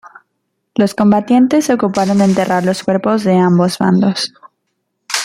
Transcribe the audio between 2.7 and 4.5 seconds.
cuerpos de ambos bandos.